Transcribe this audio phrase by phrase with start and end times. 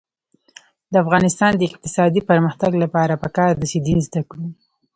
[0.91, 4.47] د افغانستان د اقتصادي پرمختګ لپاره پکار ده چې دین زده کړو.